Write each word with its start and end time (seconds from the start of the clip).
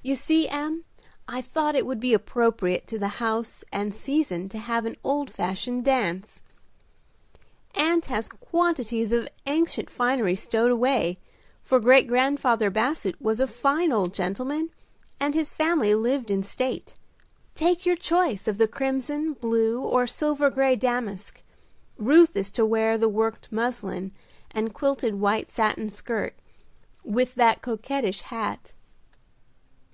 "You 0.00 0.14
see, 0.14 0.48
Em, 0.48 0.84
I 1.26 1.42
thought 1.42 1.74
it 1.74 1.84
would 1.84 2.00
be 2.00 2.14
appropriate 2.14 2.86
to 2.86 2.98
the 2.98 3.18
house 3.18 3.62
and 3.70 3.94
season 3.94 4.48
to 4.48 4.58
have 4.58 4.86
an 4.86 4.96
old 5.04 5.28
fashioned 5.28 5.84
dance. 5.84 6.40
Aunt 7.74 8.06
has 8.06 8.30
quantities 8.30 9.12
of 9.12 9.28
ancient 9.44 9.90
finery 9.90 10.34
stowed 10.34 10.70
away, 10.70 11.18
for 11.62 11.78
great 11.78 12.08
grandfather 12.08 12.70
Basset 12.70 13.20
was 13.20 13.38
a 13.38 13.46
fine 13.46 13.92
old 13.92 14.14
gentleman 14.14 14.70
and 15.20 15.34
his 15.34 15.52
family 15.52 15.94
lived 15.94 16.30
in 16.30 16.42
state. 16.42 16.94
Take 17.54 17.84
your 17.84 17.96
choice 17.96 18.48
of 18.48 18.56
the 18.56 18.68
crimson, 18.68 19.34
blue 19.34 19.78
or 19.82 20.06
silver 20.06 20.48
gray 20.48 20.74
damask. 20.74 21.42
Ruth 21.98 22.34
is 22.34 22.50
to 22.52 22.64
wear 22.64 22.96
the 22.96 23.10
worked 23.10 23.52
muslin 23.52 24.12
and 24.52 24.72
quilted 24.72 25.16
white 25.16 25.50
satin 25.50 25.90
skirt, 25.90 26.34
with 27.04 27.34
that 27.34 27.60
coquettish 27.60 28.22
hat." 28.22 28.72